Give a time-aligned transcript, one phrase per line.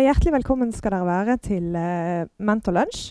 [0.00, 3.10] Hjertelig velkommen skal dere være til uh, Mentorlunsj.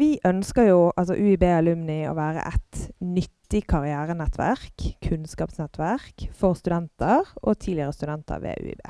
[0.00, 7.58] Vi ønsker jo, altså UiB Alumni, å være et nyttig karrierenettverk, kunnskapsnettverk, for studenter og
[7.60, 8.80] tidligere studenter ved UiB.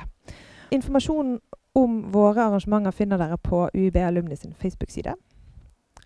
[0.77, 1.35] Informasjon
[1.83, 5.17] om våre arrangementer finner dere på UiB Alumni sin Facebook-side.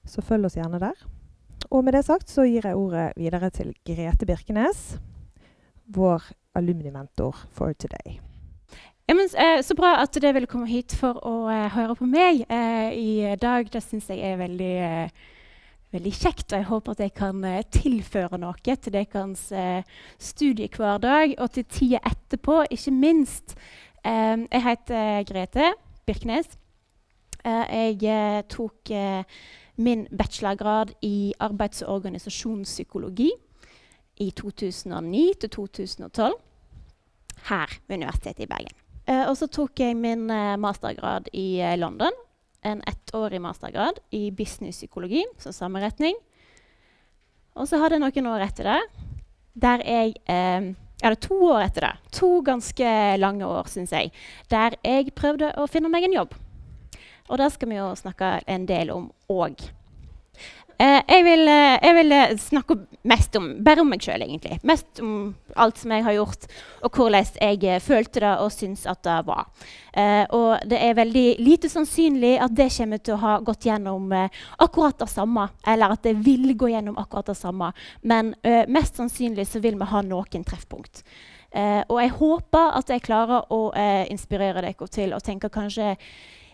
[0.09, 1.05] Så følg oss gjerne der.
[1.69, 4.95] Og med det sagt så gir jeg ordet videre til Grete Birkenes,
[5.85, 8.17] vår alumnimentor for today.
[9.09, 12.03] Ja, men, eh, så bra at dere ville komme hit for å eh, høre på
[12.11, 13.69] meg eh, i dag.
[13.71, 14.71] Det syns jeg er veldig,
[15.95, 19.87] veldig, kjekt, og jeg håper at jeg kan tilføre noe til deres eh,
[20.19, 23.55] studiehverdag og til tida etterpå, ikke minst.
[24.03, 25.69] jeg heter Grete
[26.05, 26.57] Birkenes.
[27.43, 28.91] jeg tok
[29.75, 33.31] min bachelorgrad i arbeids- og organisasjonspsykologi
[34.19, 36.33] i 2009 til 2012
[37.47, 38.86] her ved Universitetet i Bergen.
[39.07, 42.15] Uh, og så tok jeg min uh, mastergrad i uh, London.
[42.67, 46.17] En ettårig mastergrad i businesspsykologi, så samme retning.
[47.55, 48.81] Og så hadde jeg noen år etter det
[49.57, 50.19] der jeg
[51.01, 52.11] Ja, det to år etter det.
[52.17, 54.11] To ganske lange år, syns jeg.
[54.49, 56.33] Der jeg prøvde å finne meg en jobb.
[57.29, 59.61] Og det skal vi jo snakke en del om òg.
[60.79, 62.75] Eh, jeg, vil, eh, jeg, vil, eh, snakke
[63.09, 64.59] mest om, bare om meg sjøl, egentlig.
[64.67, 66.45] Mest om alt som jeg har gjort,
[66.85, 69.47] og hvordan jeg eh, følte det og syns at det var.
[69.97, 74.13] Eh, og det er veldig lite sannsynlig at det kommer til å ha gått gjennom
[74.13, 74.29] eh,
[74.61, 75.47] akkurat det samme.
[75.65, 77.71] Eller at det vil gå gjennom akkurat det samme.
[78.01, 78.35] Men
[78.69, 81.03] mest sannsynlig så vil vi ha noen treffpunkt.
[81.89, 83.71] og jeg håper at jeg klarer å
[84.11, 85.95] inspirere dere til å tenke kanskje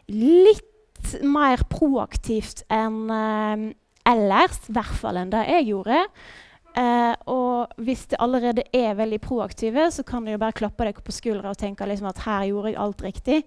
[0.08, 3.74] litt mer proaktivt enn
[4.08, 6.00] ellers, i hvert fall enn det jeg gjorde.
[6.74, 11.04] Eh, og hvis det allerede er veldig proaktive, så kan du jo bare klappe deg
[11.06, 13.44] på skuldra og tenke liksom at her gjorde jeg alt riktig.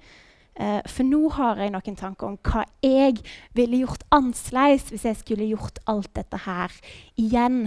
[0.56, 3.18] Eh, for nå har jeg noen tanker om hva jeg
[3.56, 6.78] ville gjort annerledes hvis jeg skulle gjort alt dette her
[7.20, 7.66] igjen.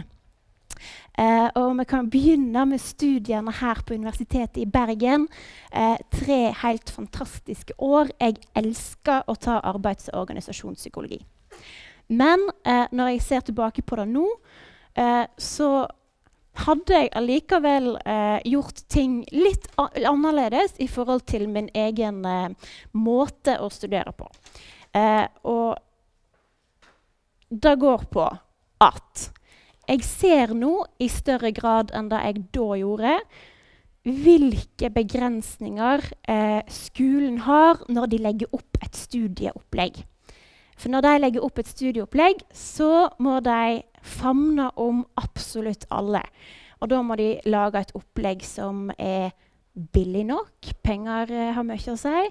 [1.19, 5.27] Uh, og Vi kan begynne med studiene her på Universitetet i Bergen.
[5.75, 8.13] Uh, tre helt fantastiske år.
[8.21, 11.19] Jeg elsker å ta arbeids- og organisasjonspsykologi.
[12.09, 14.25] Men eh, når jeg ser tilbake på det nå,
[14.99, 15.87] eh, så
[16.65, 23.57] hadde jeg allikevel eh, gjort ting litt annerledes i forhold til min egen eh, måte
[23.61, 24.27] å studere på.
[24.97, 25.77] Eh, og
[27.49, 28.25] det går på
[28.85, 29.29] at
[29.89, 33.15] jeg ser nå i større grad enn det jeg da gjorde,
[34.09, 40.03] hvilke begrensninger eh, skolen har når de legger opp et studieopplegg.
[40.79, 46.23] For når de legger opp et studieopplegg, så må de famne om absolutt alle.
[46.79, 49.33] Og da må de lage et opplegg som er
[49.93, 50.71] billig nok.
[50.83, 52.23] Penger eh, har mye å si.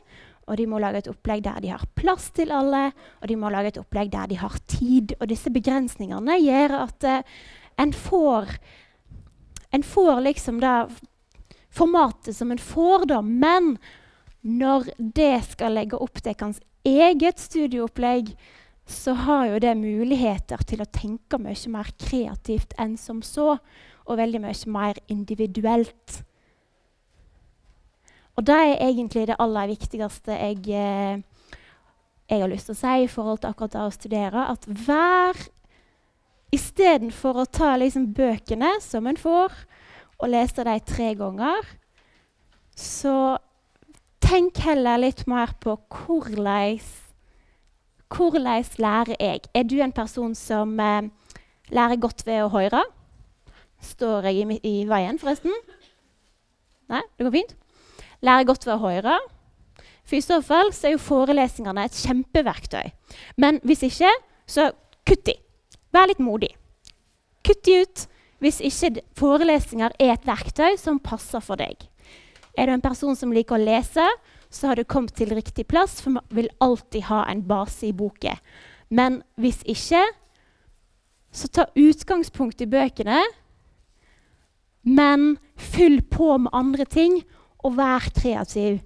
[0.49, 2.89] Og de må lage et opplegg der de har plass til alle,
[3.21, 5.13] og de må lage et opplegg der de har tid.
[5.21, 7.39] Og disse begrensningene gjør at uh,
[7.79, 8.59] en får
[9.69, 10.87] En får liksom det
[11.77, 13.19] formatet som en får, da.
[13.21, 13.75] Men
[14.41, 16.33] når det skal legge opp til
[16.89, 18.33] eget studieopplegg,
[18.89, 23.59] så har jo det muligheter til å tenke mye mer kreativt enn som så,
[24.09, 26.23] og veldig mye mer individuelt.
[28.39, 31.21] Og det er egentlig det aller viktigste jeg, eh,
[32.31, 34.49] jeg har lyst til å si i forhold til akkurat det å studere.
[34.53, 35.49] At hver
[36.49, 39.53] Istedenfor å ta liksom bøkene som en får,
[40.19, 41.67] og lese dem tre ganger,
[42.73, 43.37] så
[44.25, 46.81] tenk heller litt mer på hvordan
[48.09, 49.41] Hvordan lærer jeg?
[49.55, 51.11] Er du en person som eh,
[51.69, 52.81] lærer godt ved å høre?
[53.85, 55.53] Står jeg i, i, veien, forresten?
[56.89, 57.53] Nei, det går fint.
[58.25, 59.19] Lærer godt ved å høre.
[60.09, 62.89] For I så fall så er jo forelesningene et kjempeverktøy.
[63.37, 64.11] Men hvis ikke,
[64.49, 64.71] så
[65.05, 65.37] kutt de.
[65.93, 66.55] Vær litt modig.
[67.45, 68.09] Kutt de ut
[68.41, 71.77] hvis ikke forelesninger er et verktøy som passer for deg.
[72.59, 74.05] Er du en person som liker å lese,
[74.51, 77.95] så har du kommet til riktig plass, for man vil alltid ha en base i
[77.95, 78.41] boken.
[78.91, 80.01] Men hvis ikke,
[81.31, 83.21] så ta utgangspunkt i bøkene,
[84.89, 87.21] men fyll på med andre ting,
[87.63, 88.81] og vær kreativ.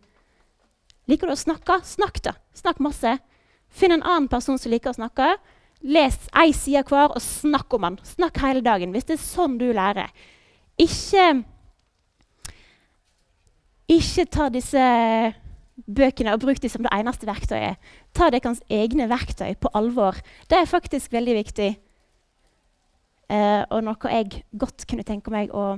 [1.08, 1.78] Liker du å snakke?
[1.86, 2.34] Snakk, da.
[2.56, 3.16] Snakk masse.
[3.72, 5.30] Finn en annen person som liker å snakke.
[5.82, 7.98] Les ei side hver, og snakk om den.
[8.06, 10.12] Snakk hele dagen, hvis det er sånn du lærer.
[10.80, 11.42] Ikke
[13.92, 14.82] ikke ta disse
[15.86, 17.80] bøkene og bruk dem som det eneste verktøyet.
[18.14, 20.18] Ta deres egne verktøy på alvor.
[20.50, 21.70] Det er faktisk veldig viktig.
[23.32, 25.76] Eh, og noe jeg godt kunne tenke meg å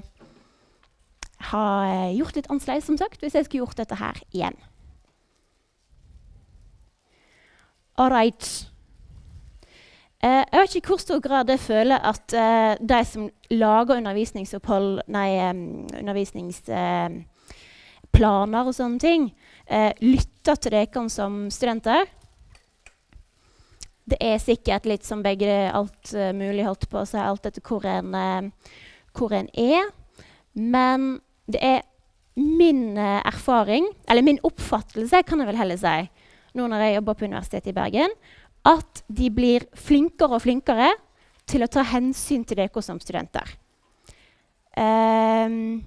[1.50, 1.64] ha
[2.14, 4.56] gjort litt annerledes som sagt, hvis jeg skulle gjort dette her igjen.
[8.00, 8.70] All right.
[10.24, 14.00] Eh, jeg vet ikke i hvor stor grad jeg føler at eh, de som lager
[14.00, 15.84] undervisningsopphold, nei, um,
[18.14, 19.34] undervisningsplaner og sånne ting,
[19.66, 22.06] eh, lytter til dere som studenter.
[24.06, 27.62] Det er sikkert litt som begge alt uh, mulig, holdt på å si, alt etter
[27.62, 28.50] hvor en, uh,
[29.16, 29.88] hvor en er.
[30.52, 31.82] Men det er
[32.36, 36.10] min uh, erfaring, eller min oppfattelse, kan jeg vel heller si,
[36.52, 38.12] nå når jeg jobber på Universitetet i Bergen,
[38.64, 40.92] at de blir flinkere og flinkere
[41.48, 43.56] til å ta hensyn til dere som studenter.
[44.76, 45.80] Um,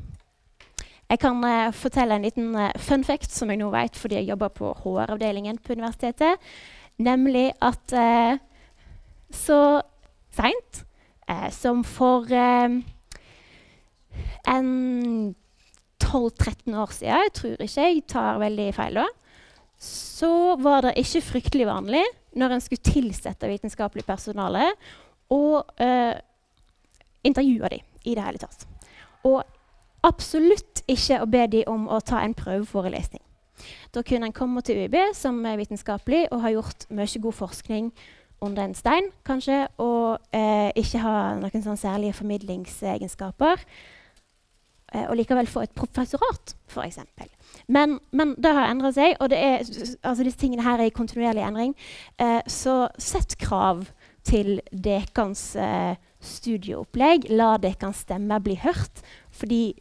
[1.08, 4.30] jeg kan uh, fortelle en liten uh, fun fact som jeg nå vet fordi jeg
[4.34, 6.36] jobber på HR-avdelingen på universitetet.
[7.00, 8.36] Nemlig at uh,
[9.32, 9.82] så
[10.36, 10.84] seint
[11.52, 12.86] som for en
[16.00, 19.04] 12-13 år siden, jeg tror ikke jeg tar veldig feil da,
[19.84, 22.06] så var det ikke fryktelig vanlig
[22.40, 24.72] når en skulle tilsette vitenskapelig personale,
[25.28, 25.60] å
[27.28, 28.64] intervjue dem i det hele tatt.
[29.28, 29.44] Og
[30.08, 33.24] absolutt ikke å be dem om å ta en prøveforelesning.
[33.94, 37.92] Da kunne en komme til UiB som er vitenskapelig og ha gjort mye god forskning
[38.46, 43.64] under en stein, kanskje, og eh, ikke ha noen sånn særlige formidlingsegenskaper.
[44.94, 47.00] Eh, og likevel få et professorat, f.eks.
[47.68, 49.66] Men, men det har endra seg, og er,
[50.06, 51.74] altså disse tingene her er i kontinuerlig endring.
[52.22, 53.88] Eh, så sett krav
[54.28, 57.32] til dekans eh, studieopplegg.
[57.34, 59.02] La dekans stemme bli hørt.
[59.34, 59.74] Fordi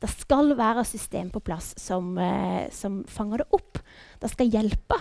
[0.00, 3.78] det skal være system på plass som, eh, som fanger det opp.
[4.20, 4.96] Det skal hjelpe.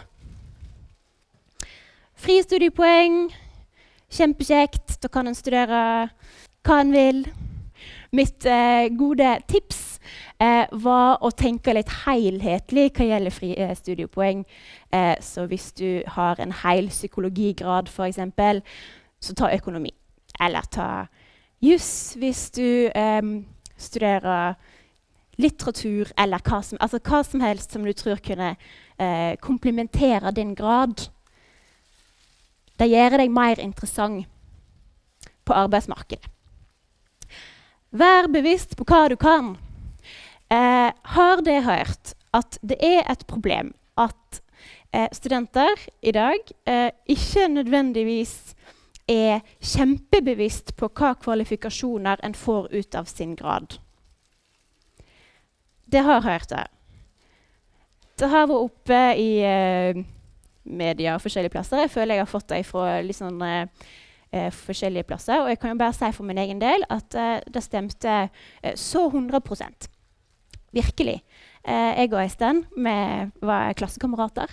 [2.20, 3.30] Frie studiepoeng.
[4.12, 5.02] Kjempekjekt.
[5.02, 6.10] Da kan en studere
[6.66, 7.22] hva en vil.
[8.12, 10.00] Mitt eh, gode tips
[10.42, 14.44] eh, var å tenke litt helhetlig hva gjelder frie eh, studiepoeng.
[14.92, 18.20] Eh, så hvis du har en hel psykologigrad, f.eks.,
[19.20, 19.94] så ta økonomi.
[20.40, 20.90] Eller ta
[21.64, 23.24] juss hvis du eh,
[23.78, 24.58] studerer
[25.40, 28.56] litteratur eller hva som, altså hva som, helst som du tror kunne
[28.98, 31.08] eh, komplementere din grad.
[32.80, 34.28] Det gjør deg mer interessant
[35.48, 36.28] på arbeidsmarkedet.
[37.90, 39.56] Vær bevisst på hva du kan.
[40.54, 44.42] Eh, har det hørt at det er et problem at
[44.94, 46.38] eh, studenter i dag
[46.70, 48.56] eh, ikke nødvendigvis
[49.10, 53.80] er kjempebevisst på hva kvalifikasjoner en får ut av sin grad?
[55.90, 56.68] Det har hørt det.
[58.20, 60.02] Det har vært oppe i uh,
[60.70, 61.84] media og forskjellige plasser.
[61.84, 63.66] Jeg føler jeg har fått det fra litt sånn eh,
[64.32, 65.42] eh, forskjellige plasser.
[65.44, 68.16] Og jeg kan jo bare si for min egen del at eh, det stemte
[68.62, 69.90] eh, så 100%
[70.70, 71.24] Virkelig.
[71.66, 72.60] Eh, jeg og Øystein
[73.42, 74.52] var klassekamerater.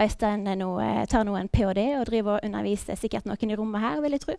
[0.00, 1.86] Øystein eh, tar nå en ph.d.
[2.00, 4.36] og driver og underviser sikkert noen i rommet her, vil jeg tro.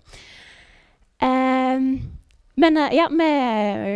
[2.56, 3.30] Men uh, ja, vi,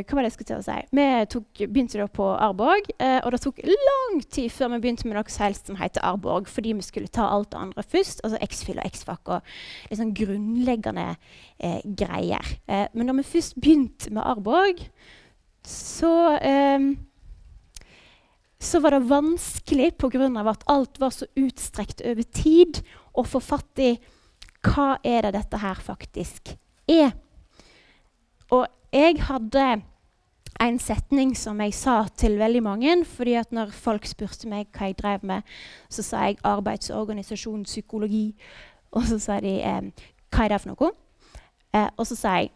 [0.03, 0.77] hva var det jeg skulle til å si?
[0.99, 5.07] Vi tok, begynte da på Arborg, Eh, og det tok lang tid før vi begynte
[5.07, 8.19] med noe som heter Arborg, fordi vi skulle ta alt det andre først.
[8.23, 9.53] altså X-FIL og X-FAC og
[9.89, 11.05] litt sånn grunnleggende
[11.59, 12.43] eh, greier.
[12.67, 14.83] men når vi først begynte med Arborg,
[15.63, 16.11] så
[18.59, 20.49] så var det vanskelig pga.
[20.49, 22.81] at alt var så utstrekt over tid,
[23.13, 23.97] å få fatt i
[24.67, 27.13] hva er det dette her faktisk er.
[28.49, 29.81] Og jeg hadde
[30.59, 33.05] en setning som jeg sa til veldig mange.
[33.05, 35.41] fordi at når folk spurte meg hva jeg drev med,
[35.89, 38.35] så sa jeg arbeids- og organisasjonspsykologi.
[38.91, 39.81] Og så sa de eh,
[40.29, 40.91] hva er det for noe?
[41.73, 42.49] Eh, og så sa jeg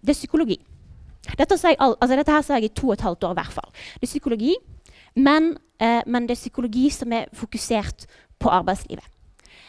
[0.00, 0.58] det er psykologi.
[1.38, 3.56] Dette, jeg, altså dette her sa jeg i to og et halvt år i hvert
[3.56, 3.70] fall.
[3.94, 4.54] Det er psykologi,
[5.16, 8.06] men, eh, men det er psykologi som er fokusert
[8.38, 9.08] på arbeidslivet.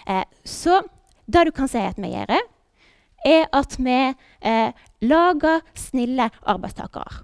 [0.08, 0.82] Eh, så
[1.26, 2.38] det du kan si at vi gjør,
[3.26, 3.98] er at vi
[4.42, 7.24] eh, lager snille arbeidstakere.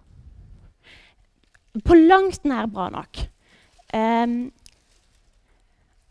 [1.84, 3.24] På langt nær bra nok.
[3.94, 4.52] Um,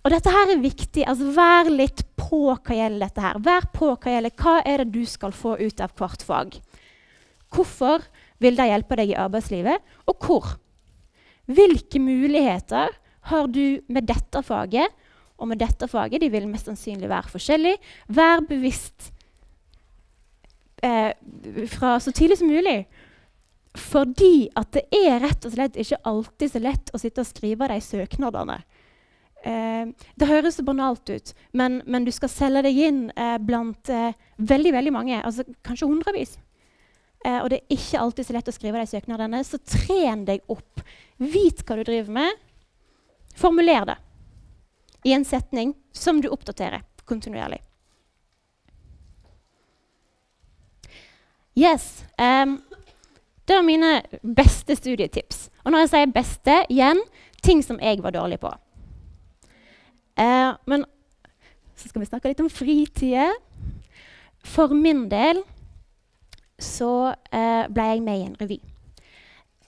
[0.02, 1.04] og dette her er viktig.
[1.06, 3.38] altså Vær litt på hva gjelder dette her.
[3.42, 6.58] Vær på hva gjelder hva er det du skal få ut av hvert fag.
[7.52, 8.02] Hvorfor
[8.42, 9.78] vil det hjelpe deg i arbeidslivet,
[10.10, 10.50] og hvor?
[11.46, 12.94] Hvilke muligheter
[13.30, 14.90] har du med dette faget?
[15.38, 17.78] Og med dette faget de vil mest sannsynlig være forskjellige.
[18.10, 19.10] Vær bevisst
[20.82, 22.82] eh, fra så tidlig som mulig.
[23.78, 27.70] Fordi at det er rett og slett ikke alltid så lett å sitte og skrive
[27.72, 28.58] de søknadene.
[29.42, 29.88] Eh,
[30.20, 34.14] det høres så banalt ut, men, men, du skal selge deg inn eh, blant eh,
[34.36, 36.36] veldig veldig mange, altså kanskje hundrevis.
[37.24, 40.44] Eh, og det er ikke alltid så lett å skrive de søknadene, så tren deg
[40.52, 40.84] opp.
[41.22, 42.48] Vit hva du driver med.
[43.38, 43.98] Formuler det.
[45.04, 47.58] i en setning som du oppdaterer kontinuerlig.
[51.58, 52.04] Yes.
[52.18, 52.62] Um,
[53.48, 54.02] det var mine
[54.36, 55.50] beste studietips.
[55.64, 57.00] Og når jeg sier beste, igjen
[57.42, 58.52] ting som jeg var dårlig på.
[60.16, 60.84] Uh, men
[61.76, 63.30] så skal vi snakke litt om fritida.
[64.44, 65.42] For min del
[66.62, 68.58] så uh, ble jeg med i en revy.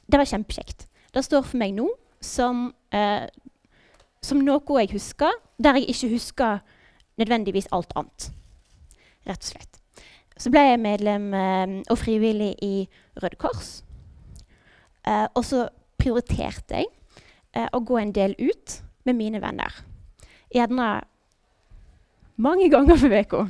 [0.07, 0.87] Det var kjempekjekt.
[1.15, 1.89] Det står for meg nå
[2.23, 3.27] som, uh,
[4.23, 6.65] som noe jeg husker, der jeg ikke husker
[7.21, 8.31] nødvendigvis alt annet.
[9.27, 9.74] Rett og slett.
[10.41, 12.75] Så ble jeg medlem eh, og frivillig i
[13.23, 13.85] Røde Kors.
[15.07, 15.69] Eh, og så
[16.01, 16.89] prioriterte jeg
[17.55, 19.77] eh, å gå en del ut med mine venner.
[20.55, 20.89] Gjerne
[22.37, 23.45] mange ganger for uka.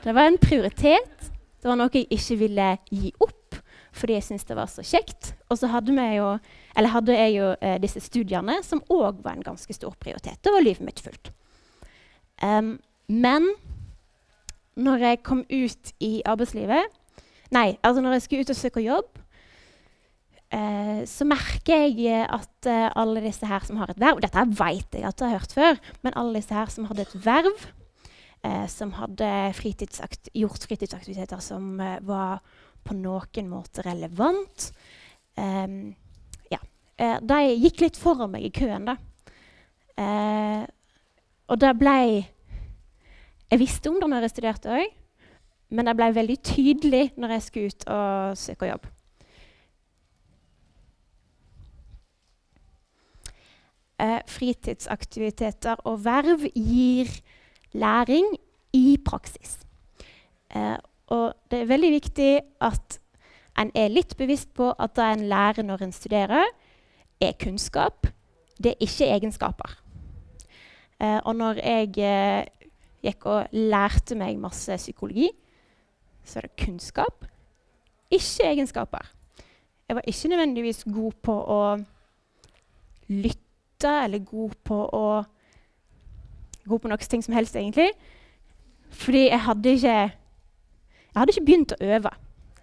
[0.00, 1.30] Det var en prioritet.
[1.60, 3.36] Det var noe jeg ikke ville gi opp
[4.00, 5.32] fordi jeg syntes det var så kjekt.
[5.50, 6.28] Og så hadde, jo,
[6.78, 10.38] hadde jeg jo eh, disse studiene, som òg var en ganske stor prioritet.
[10.44, 11.32] Det var livet mitt fullt.
[12.40, 12.78] Um,
[13.10, 13.50] men
[14.76, 16.98] når jeg kom ut i arbeidslivet
[17.50, 19.08] Nei, altså når jeg skulle ut og søke jobb,
[20.54, 24.94] eh, så merker jeg at eh, alle disse her som har et verv Dette vet
[24.94, 27.66] jeg at jeg har hørt før, men alle disse her som hadde et verv,
[28.46, 32.38] eh, som hadde fritidsakt gjort fritidsaktiviteter som eh, var
[32.86, 34.70] på noen måte relevant
[35.36, 35.90] ehm,
[36.54, 36.60] ja,
[36.96, 38.96] eh, De gikk litt foran meg i køen, da.
[40.00, 40.62] Eh,
[41.50, 41.98] og det ble
[43.50, 44.92] Jeg visste om det når jeg studerte òg,
[45.74, 48.86] men det ble veldig tydelig når jeg skulle ut og søke jobb.
[54.00, 57.10] Eh, fritidsaktiviteter og verv gir
[57.74, 58.30] læring
[58.72, 59.58] i praksis.
[60.54, 60.78] Eh,
[61.10, 62.30] og det er veldig viktig
[62.62, 63.00] at
[63.58, 66.46] en er litt bevisst på at det en lærer når en studerer,
[67.20, 68.06] er kunnskap.
[68.62, 69.74] Det er ikke egenskaper.
[71.00, 72.46] Eh, og når jeg eh,
[73.04, 75.30] gikk og lærte meg masse psykologi,
[76.24, 77.24] så er det kunnskap,
[78.10, 79.10] ikke egenskaper.
[79.88, 81.60] Jeg var ikke nødvendigvis god på å
[83.10, 85.04] lytte eller god på å
[86.68, 87.88] God på noe ting som helst, egentlig.
[88.94, 89.98] Fordi jeg hadde ikke
[91.10, 92.10] Jeg hadde ikke begynt å øve,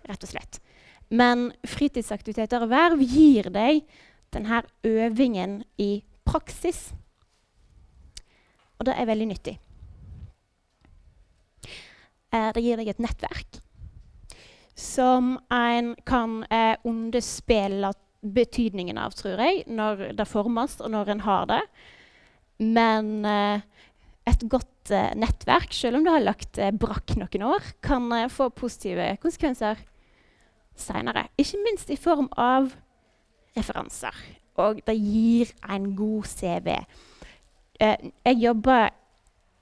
[0.08, 0.60] rett og slett.
[1.12, 3.82] Men fritidsaktiviteter og verv gir deg
[4.32, 6.94] denne øvingen i praksis.
[8.80, 9.58] Og det er veldig nyttig.
[12.38, 13.62] Eh, det gir deg et nettverk
[14.78, 17.90] som en kan eh, underspille
[18.22, 21.62] betydningen av, tror jeg, når det formes, og når en har det.
[22.62, 23.66] Men eh,
[24.30, 28.30] et godt eh, nettverk, selv om du har lagt eh, brakk noen år, kan eh,
[28.30, 29.82] få positive konsekvenser
[30.78, 31.26] seinere.
[31.42, 32.70] Ikke minst i form av
[33.58, 34.14] referanser.
[34.62, 36.70] Og det gir en god CV.
[37.78, 38.90] Jeg jobber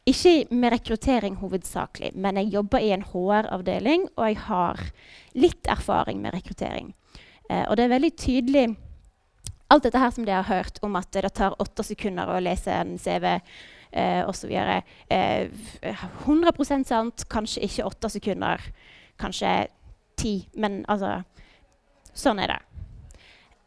[0.06, 4.82] ikke med rekruttering hovedsakelig, men jeg jobber i en HR-avdeling, og jeg har
[5.34, 6.94] litt erfaring med rekruttering.
[7.50, 8.68] Eh, og det er veldig tydelig
[9.66, 12.70] Alt dette her som dere har hørt om at det tar åtte sekunder å lese
[12.70, 14.52] en CV eh, osv.
[14.54, 15.50] Eh,
[16.22, 18.62] 100% sant, kanskje ikke åtte sekunder,
[19.18, 19.56] kanskje
[20.22, 20.36] ti.
[20.54, 21.24] Men altså
[22.16, 22.75] Sånn er det.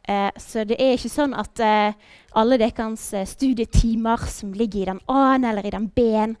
[0.09, 1.93] Eh, så det er ikke sånn at eh,
[2.39, 6.35] alle deres eh, studietimer som ligger i den A-en eller i den B-en,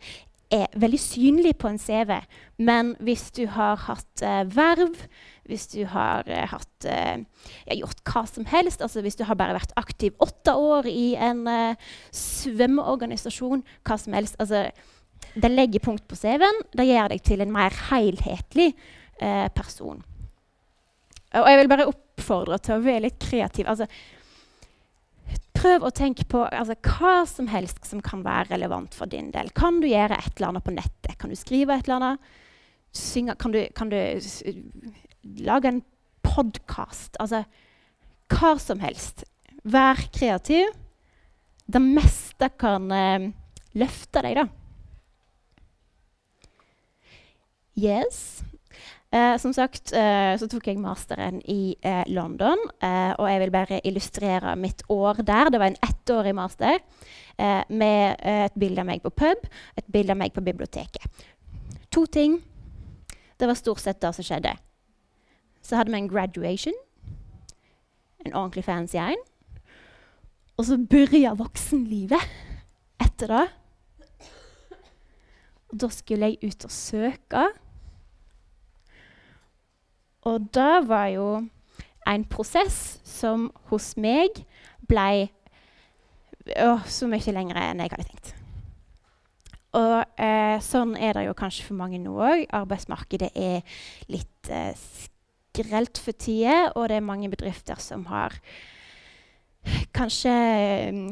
[0.49, 2.15] er veldig synlige på en CV.
[2.57, 4.97] Men hvis du har hatt eh, verv,
[5.49, 6.85] hvis du har hatt,
[7.73, 11.41] gjort hva som helst, altså hvis du har bare vært aktiv åtte år i en
[12.13, 14.67] svømmeorganisasjon, hva som helst altså,
[15.33, 16.61] Det legger punkt på CV-en.
[16.77, 18.75] Det gjør deg til en mer helhetlig
[19.57, 20.05] person.
[21.33, 23.67] Og jeg vil bare oppfordre til å være litt kreativ.
[23.71, 23.87] Altså,
[25.59, 29.51] prøv å tenke på altså, hva som helst som kan være relevant for din del.
[29.55, 31.15] Kan du gjøre et eller annet på nettet?
[31.19, 32.29] Kan du skrive et eller annet?
[32.95, 33.97] Synge, kan, du, kan du
[35.45, 35.81] lage en
[36.25, 37.19] podkast?
[37.21, 37.43] Altså
[38.29, 39.25] hva som helst.
[39.67, 40.69] Vær kreativ.
[41.69, 43.29] Det meste kan eh,
[43.77, 44.47] løfte deg, da.
[47.79, 48.41] Yes.
[49.09, 53.51] Eh, som sagt eh, så tok jeg masteren i eh, London, eh, og jeg vil
[53.55, 55.49] bare illustrere mitt år der.
[55.49, 59.47] Det var en ettårig master eh, med eh, et bilde av meg på pub,
[59.81, 61.25] et bilde av meg på biblioteket.
[61.89, 62.37] To ting.
[63.39, 64.51] Det var stort sett det som skjedde.
[65.65, 66.77] Så hadde vi en graduation,
[68.27, 69.23] en ordentlig fancy en.
[70.59, 72.29] Og så begynte voksenlivet
[73.01, 73.47] etter det.
[75.71, 77.47] Og da skulle jeg ut og søke.
[80.29, 81.29] Og det var jo
[82.09, 84.43] en prosess som hos meg
[84.89, 85.29] ble
[86.57, 88.35] å, så mye lenger enn jeg hadde tenkt.
[89.77, 92.47] Og eh, sånn er det jo kanskje for mange nå òg.
[92.57, 93.61] Arbeidsmarkedet er
[94.09, 98.39] litt eh, skrelt for tida, og det er mange bedrifter som har
[99.93, 100.33] kanskje
[100.89, 101.03] um,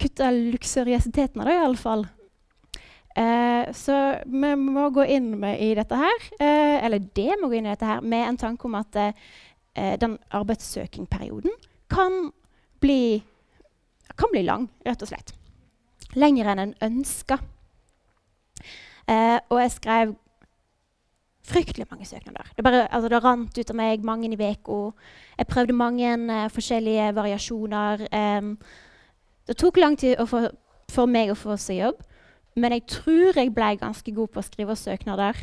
[0.00, 2.04] kutta luksuriøsiteten av det, iallfall.
[3.16, 7.58] Eh, så vi må gå inn med, i dette her, eh, eller det må gå
[7.58, 9.12] inn i dette her, med en tanke om at eh,
[10.00, 11.52] den arbeidssøkingperioden
[11.92, 12.32] kan
[12.80, 13.22] bli,
[14.16, 15.34] kan bli lang, rett og slett.
[16.16, 17.40] Lenger enn en ønsker.
[19.08, 20.14] Eh, og jeg skrev
[21.42, 22.52] fryktelig mange søknader.
[22.56, 24.92] Det, bare, altså, det rant ut av meg mange i uka.
[25.38, 28.06] Jeg prøvde mange uh, forskjellige variasjoner.
[28.38, 28.58] Um,
[29.46, 30.46] det tok lang tid få,
[30.90, 32.02] for meg å få seg jobb,
[32.54, 35.38] men jeg tror jeg ble ganske god på å skrive søknader.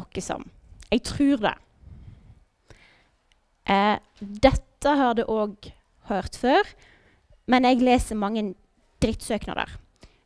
[0.00, 0.46] Åkke som.
[0.90, 1.56] Jeg tror det.
[3.70, 5.70] Eh, dette har du òg
[6.10, 6.66] hørt før,
[7.50, 8.54] men jeg leser mange
[9.02, 9.76] drittsøknader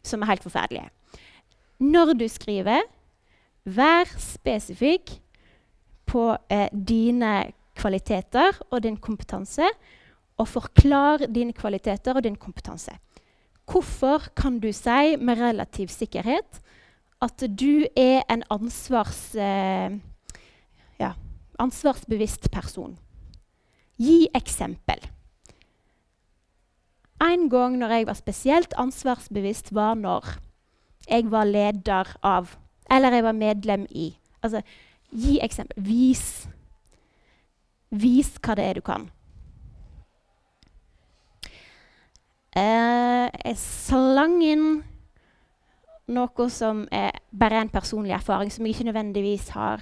[0.04, 0.88] som er helt forferdelige.
[1.85, 2.87] Når du skriver,
[3.64, 5.16] vær spesifikk
[6.06, 9.66] på eh, dine kvaliteter og din kompetanse,
[10.38, 12.97] og forklar dine kvaliteter og din kompetanse.
[13.64, 16.61] Hvorfor kan du si med relativ sikkerhet
[17.25, 19.97] at du er en ansvars, eh,
[21.00, 21.12] ja,
[21.59, 22.99] ansvarsbevisst person?
[23.97, 25.00] Gi eksempel.
[27.23, 30.37] En gang når jeg var spesielt ansvarsbevisst, var når
[31.09, 32.56] jeg var leder av
[32.90, 34.11] Eller jeg var medlem i.
[34.42, 34.61] Altså,
[35.09, 35.83] gi eksempel.
[35.87, 36.47] Vis.
[37.90, 39.06] Vis hva det er du kan.
[42.54, 44.66] Uh, jeg slang inn
[46.14, 49.80] noe som er bare en personlig erfaring, som jeg ikke nødvendigvis har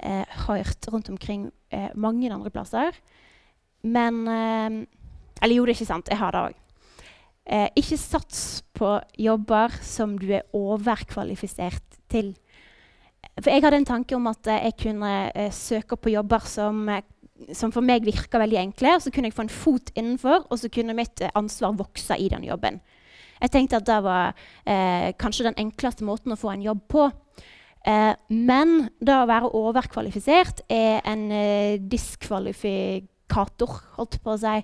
[0.00, 2.96] eh, hørt rundt omkring eh, mange andre plasser.
[3.82, 6.08] Men Eller jo, det er ikke sant.
[6.08, 6.54] Jeg har det òg.
[7.44, 12.32] Eh, ikke sats på jobber som du er overkvalifisert til.
[13.36, 16.86] For jeg hadde en tanke om at eh, jeg kunne eh, søke på jobber som,
[16.88, 17.02] eh,
[17.52, 18.96] som, for meg virka veldig enkle.
[18.96, 22.18] og Så kunne jeg få en fot innenfor, og så kunne mitt eh, ansvar vokse
[22.18, 22.80] i den jobben.
[23.42, 24.32] Jeg tenkte at det var
[24.64, 27.10] eh, kanskje den enkleste måten å få en jobb på.
[28.32, 31.28] men det å være overkvalifisert er en
[31.92, 34.62] diskvalifikator holdt på å si,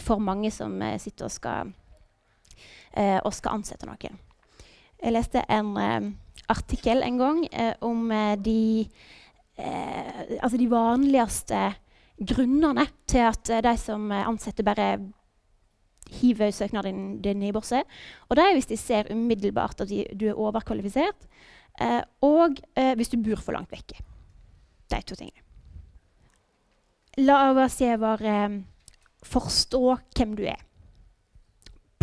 [0.00, 1.74] for mange som sitter og skal
[2.96, 4.18] eh, og skal ansette noen.
[4.96, 6.08] Jeg leste en eh,
[6.52, 8.60] artikkel en gang eh, om eh, de,
[9.58, 11.62] eh, altså de vanligste
[12.16, 14.98] grunnene til at de som ansetter, bare
[16.20, 17.86] hiver søknaden din i bosset.
[18.28, 21.26] Og det er hvis de ser umiddelbart at du er overkvalifisert,
[21.80, 23.98] eh, og eh, hvis du bor for langt vekke.
[24.90, 25.42] De to tingene.
[27.18, 28.60] La arbeidsgiver eh,
[29.26, 29.82] forstå
[30.16, 30.62] hvem du er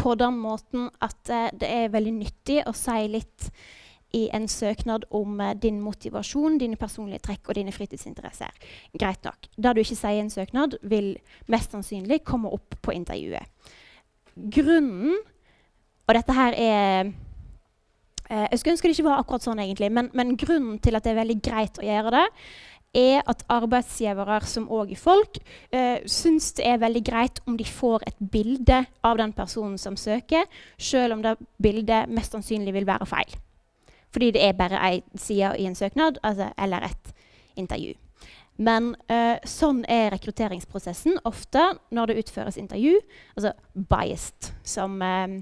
[0.04, 3.50] på den måten at eh, det er veldig nyttig å si litt
[4.14, 8.54] i en søknad om eh, din motivasjon, dine personlige trekk og dine fritidsinteresser.
[9.00, 9.50] Greit nok.
[9.58, 11.16] Det du ikke sier i en søknad, vil
[11.52, 13.74] mest sannsynlig komme opp på intervjuet.
[14.34, 15.20] Grunnen
[16.04, 17.06] Og dette her er
[18.30, 21.06] eh, Jeg skulle ønske det ikke var akkurat sånn, egentlig, men, men grunnen til at
[21.06, 22.26] det er veldig greit å gjøre det,
[22.94, 25.40] er at arbeidsgivere, som òg er folk,
[25.74, 29.98] eh, syns det er veldig greit om de får et bilde av den personen som
[29.98, 30.46] søker,
[30.78, 33.34] selv om det bildet mest sannsynlig vil være feil.
[34.14, 37.14] Fordi det er bare ei side i en søknad altså, eller et
[37.58, 37.96] intervju.
[38.62, 43.00] Men eh, sånn er rekrutteringsprosessen ofte når det utføres intervju.
[43.34, 45.40] Altså biased, som, eh,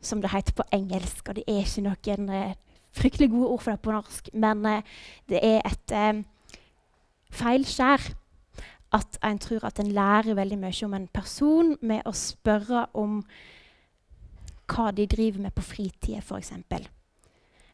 [0.00, 1.28] som det heter på engelsk.
[1.28, 2.54] Og det er ikke noen eh,
[2.96, 4.82] fryktelig gode ord for det på norsk, men eh,
[5.28, 6.24] det er et eh,
[7.32, 8.12] feilskjær.
[8.92, 13.22] At en tror at en lærer veldig mye om en person med å spørre om
[14.72, 16.52] hva de driver med på fritida, f.eks.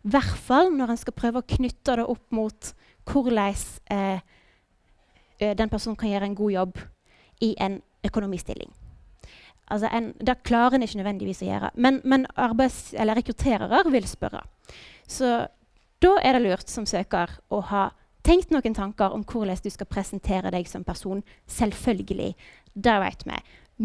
[0.08, 2.70] I hvert fall når en skal prøve å knytte det opp mot
[3.08, 3.56] hvordan
[3.92, 4.20] eh,
[5.36, 6.78] den personen kan gjøre en god jobb
[7.44, 8.70] i en økonomistilling.
[9.68, 14.40] Altså en, det klarer en ikke nødvendigvis å gjøre, men, men arbeids- rekrutterere vil spørre.
[15.04, 15.44] Så
[16.00, 17.90] da er det lurt som søker å ha
[18.24, 21.20] tenkt noen tanker om hvordan du skal presentere deg som person.
[21.52, 22.32] Selvfølgelig.
[22.72, 23.40] Det vet vi.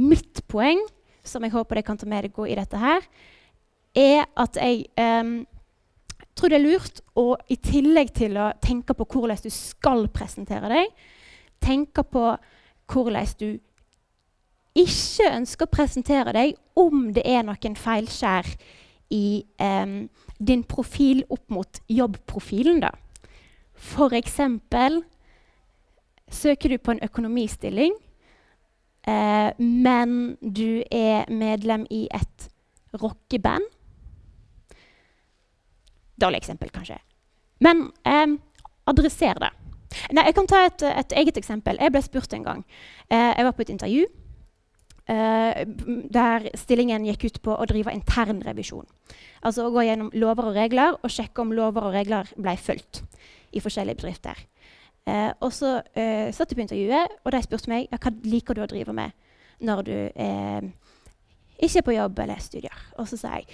[0.07, 0.79] Mitt poeng,
[1.23, 3.03] som jeg håper dere kan ta med deg i dette her,
[3.93, 5.43] er at jeg um,
[6.35, 10.71] tror det er lurt å i tillegg til å tenke på hvordan du skal presentere
[10.71, 10.89] deg,
[11.63, 12.25] tenke på
[12.91, 13.49] hvordan du
[14.73, 18.47] ikke ønsker å presentere deg om det er noen feilskjær
[19.13, 19.97] i um,
[20.41, 22.81] din profil opp mot jobbprofilen.
[22.81, 22.89] da.
[23.77, 24.39] F.eks.
[26.33, 27.93] søker du på en økonomistilling,
[29.07, 32.49] eh, men du er medlem i et
[33.01, 33.67] rockeband.
[36.23, 36.97] Dårlig eksempel, kanskje.
[37.63, 38.39] Men eh,
[38.89, 39.51] adresser det.
[40.15, 41.77] Nei, jeg kan ta et, et, eget eksempel.
[41.79, 42.63] Jeg ble spurt en gang.
[43.09, 44.05] Eh, jeg var på et intervju
[45.11, 45.63] eh,
[46.17, 48.87] der stillingen gikk ut på å drive internrevisjon.
[49.43, 53.03] Altså å gå gjennom lover og regler og sjekke om lover og regler ble fulgt
[53.53, 54.39] i forskjellige bedrifter.
[55.05, 58.63] Eh, og så eh, satt jeg på intervjuet, og de spurte meg hva liker du
[58.63, 59.11] å drive med
[59.63, 60.69] når du eh,
[61.59, 62.85] ikke er på jobb eller studier.
[62.97, 63.49] Og så sa jeg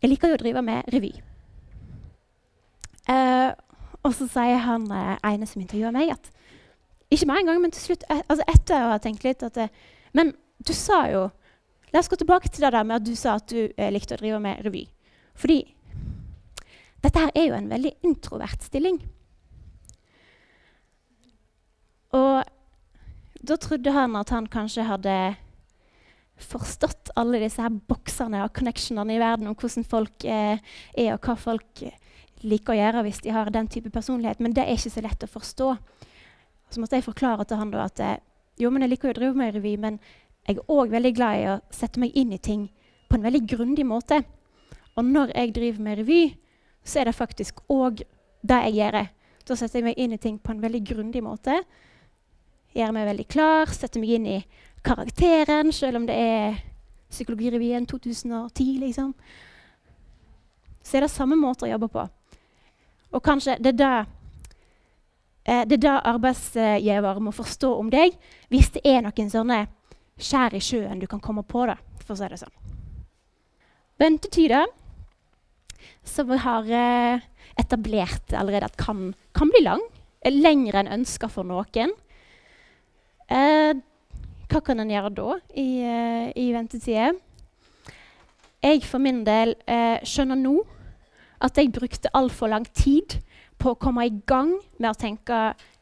[0.00, 1.10] jeg liker jo å drive med revy.
[3.08, 3.52] Uh,
[4.04, 6.30] og så sier han eh, ene som intervjuer meg, at
[7.12, 9.58] ikke med en gang, men til slutt, uh, altså etter å ha tenkt litt at
[10.16, 10.32] Men
[10.64, 11.28] du sa jo
[11.90, 14.20] La oss gå tilbake til det der med at du sa at du likte å
[14.20, 14.84] drive med revy.
[15.34, 15.64] Fordi
[17.02, 19.00] dette her er jo en veldig introvert stilling.
[22.14, 22.44] Og
[23.40, 25.16] da trodde han at han kanskje hadde
[26.40, 30.60] forstått alle disse her boksene og connectionene i verden om hvordan folk eh,
[30.94, 31.96] er, og hva folk eh,
[32.42, 34.40] liker å gjøre hvis de har den type personlighet.
[34.40, 35.70] Men det er ikke så lett å forstå.
[36.70, 38.18] Så måtte jeg forklare til han da at eh,
[38.60, 39.98] jo, men jeg liker å drive med revy, men
[40.46, 42.68] jeg er òg veldig glad i å sette meg inn i ting
[43.08, 44.20] på en veldig grundig måte.
[44.96, 46.22] Og når jeg driver med revy,
[46.84, 48.02] så er det faktisk òg
[48.46, 49.00] det jeg gjør.
[49.48, 51.60] Da setter jeg meg inn i ting på en veldig grundig måte.
[52.76, 54.38] Gjør meg veldig klar, setter meg inn i
[54.86, 56.60] karakteren, selv om det er
[57.10, 59.14] Psykologirevyen 2010, liksom.
[60.82, 62.04] Så er det samme måter å jobbe på.
[63.10, 64.04] Og kanskje det er
[65.44, 68.16] eh, det, det arbeidsgiver må forstå om deg,
[68.52, 69.64] hvis det er noen sånne
[70.20, 71.64] skjær i sjøen du kan komme på.
[71.70, 72.56] Da, for å si det sånn.
[74.00, 74.68] Ventetider,
[76.06, 77.26] som vi har eh,
[77.60, 79.82] etablert allerede at kan, kan bli lang,
[80.28, 81.92] lengre enn ønska for noen.
[83.30, 83.72] Eh,
[84.50, 87.12] hva kan en gjøre da i, uh, i ventetida?
[88.60, 90.56] Jeg for min del eh, skjønner nå
[91.40, 93.18] at jeg brukte altfor lang tid
[93.60, 95.40] på å komme i gang med å tenke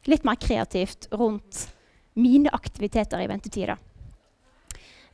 [0.08, 1.66] litt mer kreativt rundt
[2.18, 3.78] mine aktiviteter i ventetida.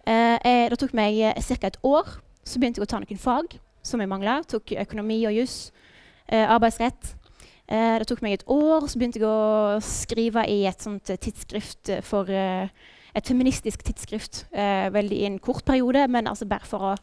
[0.05, 1.67] Eh, det tok meg ca.
[1.67, 2.09] et år.
[2.45, 4.43] Så begynte jeg å ta noen fag som jeg mangla.
[4.49, 5.73] Tok økonomi og juss.
[6.25, 7.17] arbeidsrett.
[7.69, 12.31] det tok meg et år, så begynte jeg å skrive i et sånt tidsskrift for
[12.33, 12.69] eh,
[13.15, 16.95] et feministisk tidsskrift eh, veldig i en kort periode, men altså bare for å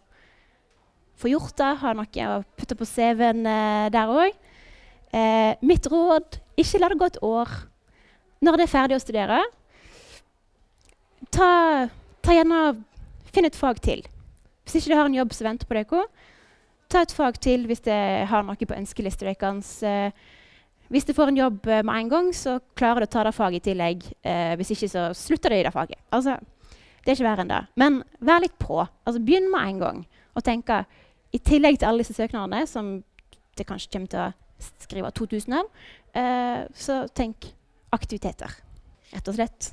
[1.21, 4.37] få gjort det, ha noe å putte på CV-en eh, der òg.
[5.11, 7.51] Eh, mitt råd ikke la det gå et år.
[8.41, 9.41] Når det er ferdig å studere,
[11.29, 11.51] ta,
[12.23, 12.61] ta gjerne
[13.31, 14.01] Finn et fag til.
[14.65, 16.03] Hvis ikke du har en jobb som venter på dere,
[16.91, 19.69] ta et fag til hvis det har noe på ønskelista deres.
[19.87, 20.11] Eh,
[20.91, 23.35] hvis du får en jobb eh, med en gang, så klarer du å ta det
[23.37, 24.03] faget i tillegg.
[24.27, 26.01] Eh, hvis ikke, så slutter du i det faget.
[26.11, 26.35] Altså,
[27.01, 27.61] det er ikke verre enn det.
[27.79, 28.81] Men vær litt på.
[28.83, 30.03] Altså, begynn med en gang.
[30.35, 30.81] Og tenke,
[31.31, 32.97] i tillegg til alle disse søknadene, som
[33.57, 35.69] det kanskje kommer til å skrive 2000 av,
[36.17, 37.51] eh, så tenk
[37.91, 38.51] aktiviteter.
[39.11, 39.71] Rett og slett.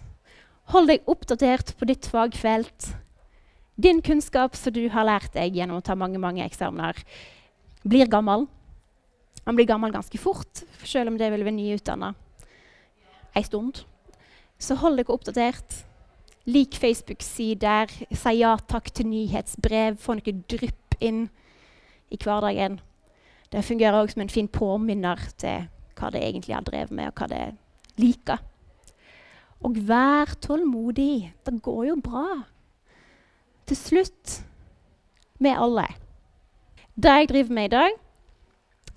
[0.75, 2.93] Hold deg oppdatert på ditt fagfelt.
[3.79, 6.99] Din kunnskap som du har lært deg gjennom å ta mange mange eksamener,
[7.87, 8.49] blir gammel.
[9.47, 12.15] Man blir gammel ganske fort, selv om det vil være nyutdanna
[13.39, 13.85] ei stund.
[14.59, 15.83] Så hold dere oppdatert.
[16.49, 17.93] Lik Facebook-sider.
[18.11, 19.99] Si ja takk til nyhetsbrev.
[20.01, 21.27] Få noe drypp inn
[22.11, 22.81] i hverdagen.
[23.53, 25.69] Det fungerer òg som en fin påminner til
[25.99, 27.45] hva det egentlig har drevet med, og hva det
[27.99, 28.43] liker.
[29.65, 31.33] Og vær tålmodig.
[31.47, 32.27] Det går jo bra.
[33.67, 34.37] Til slutt
[35.43, 35.87] med alle.
[36.95, 37.97] Det jeg driver med i dag,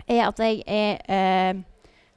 [0.08, 1.62] er at jeg er eh,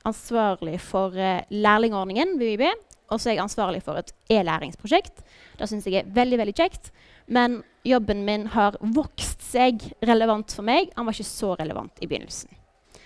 [0.05, 2.67] ansvarlig for eh, lærlingordningen ved UiB.
[3.13, 5.21] Og så er jeg ansvarlig for et e-læringsprosjekt.
[5.59, 6.91] Det syns jeg er veldig veldig kjekt.
[7.27, 10.91] Men jobben min har vokst seg relevant for meg.
[10.97, 12.51] Han var ikke så relevant i begynnelsen.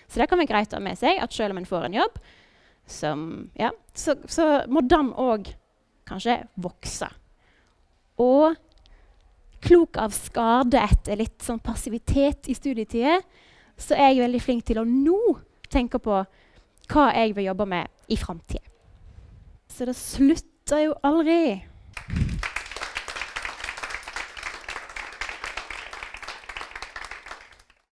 [0.09, 1.99] Så det kan være greit å ha med seg at selv om en får en
[1.99, 2.21] jobb,
[2.89, 3.25] som,
[3.59, 5.51] ja, så, så, må den òg
[6.09, 7.11] kanskje vokse.
[8.25, 8.57] Og
[9.61, 13.19] klok av skade etter litt sånn passivitet i studietida
[13.79, 15.19] så er jeg veldig flink til å nå
[15.71, 16.23] tenke på
[16.89, 18.65] hva jeg vil jobbe med i framtida.
[19.69, 21.61] Så det slutter jo aldri.